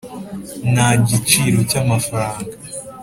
nta 0.73 0.87
giciro 1.07 1.59
cy’amafaranga 1.69 2.55